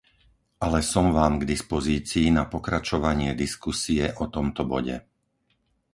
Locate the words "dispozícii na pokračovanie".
1.53-3.29